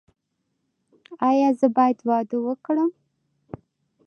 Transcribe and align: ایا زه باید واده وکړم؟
ایا 1.29 1.49
زه 1.59 1.67
باید 1.75 1.99
واده 2.09 2.37
وکړم؟ 2.41 2.91